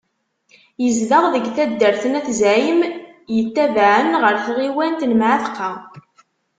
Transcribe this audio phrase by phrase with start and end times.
[0.83, 2.79] Yezdeɣ deg taddart n At Zεim,
[3.35, 5.71] yetabaεen ɣer tɣiwant n Mεatqa.